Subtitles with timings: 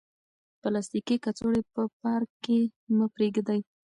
[0.61, 2.57] پلاستیکي کڅوړې په پارک کې
[2.97, 3.59] مه پریږدئ.